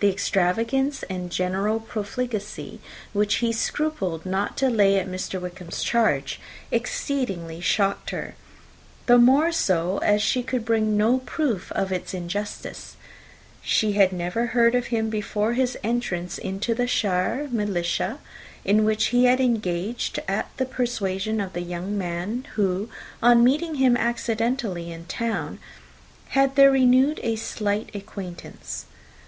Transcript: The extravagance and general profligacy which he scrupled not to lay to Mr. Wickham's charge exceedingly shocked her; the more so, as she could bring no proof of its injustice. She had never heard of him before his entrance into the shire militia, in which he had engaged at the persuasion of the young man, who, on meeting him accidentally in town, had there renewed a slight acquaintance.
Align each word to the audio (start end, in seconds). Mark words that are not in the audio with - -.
The 0.00 0.10
extravagance 0.10 1.04
and 1.04 1.30
general 1.30 1.78
profligacy 1.78 2.80
which 3.12 3.36
he 3.36 3.52
scrupled 3.52 4.26
not 4.26 4.56
to 4.56 4.68
lay 4.68 4.98
to 4.98 5.08
Mr. 5.08 5.40
Wickham's 5.40 5.84
charge 5.84 6.40
exceedingly 6.72 7.60
shocked 7.60 8.10
her; 8.10 8.34
the 9.06 9.16
more 9.16 9.52
so, 9.52 9.98
as 9.98 10.20
she 10.22 10.42
could 10.42 10.64
bring 10.64 10.96
no 10.96 11.18
proof 11.20 11.70
of 11.70 11.92
its 11.92 12.12
injustice. 12.12 12.96
She 13.62 13.92
had 13.92 14.12
never 14.12 14.46
heard 14.46 14.74
of 14.74 14.86
him 14.88 15.08
before 15.08 15.52
his 15.52 15.78
entrance 15.84 16.36
into 16.36 16.74
the 16.74 16.88
shire 16.88 17.46
militia, 17.52 18.18
in 18.64 18.84
which 18.84 19.06
he 19.14 19.26
had 19.26 19.40
engaged 19.40 20.18
at 20.26 20.50
the 20.56 20.66
persuasion 20.66 21.40
of 21.40 21.52
the 21.52 21.62
young 21.62 21.96
man, 21.96 22.44
who, 22.56 22.88
on 23.22 23.44
meeting 23.44 23.76
him 23.76 23.96
accidentally 23.96 24.90
in 24.90 25.04
town, 25.04 25.60
had 26.30 26.56
there 26.56 26.72
renewed 26.72 27.20
a 27.22 27.36
slight 27.36 27.88
acquaintance. 27.94 28.86